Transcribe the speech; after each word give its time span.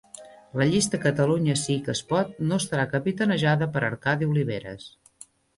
La 0.61 0.65
llista 0.69 0.99
Catalunya 1.03 1.57
Sí 1.65 1.75
que 1.87 1.93
es 1.95 2.01
Pot 2.13 2.33
no 2.53 2.59
estarà 2.63 2.87
capitanejada 2.97 3.71
per 3.77 3.87
Arcadi 3.91 4.31
Oliveres 4.35 4.91